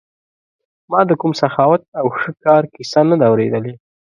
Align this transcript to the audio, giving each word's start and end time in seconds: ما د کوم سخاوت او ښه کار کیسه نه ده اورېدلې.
ما 0.91 0.99
د 1.09 1.11
کوم 1.21 1.31
سخاوت 1.41 1.81
او 1.99 2.05
ښه 2.17 2.31
کار 2.45 2.63
کیسه 2.73 3.01
نه 3.09 3.15
ده 3.19 3.25
اورېدلې. 3.31 3.73